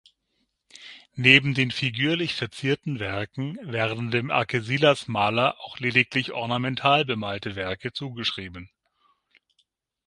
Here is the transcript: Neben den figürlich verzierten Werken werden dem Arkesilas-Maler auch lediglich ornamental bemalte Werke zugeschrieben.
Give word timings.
Neben 1.13 1.53
den 1.53 1.69
figürlich 1.69 2.33
verzierten 2.33 2.97
Werken 2.99 3.55
werden 3.61 4.09
dem 4.09 4.31
Arkesilas-Maler 4.31 5.59
auch 5.59 5.77
lediglich 5.77 6.31
ornamental 6.31 7.05
bemalte 7.05 7.55
Werke 7.55 7.93
zugeschrieben. 7.93 8.71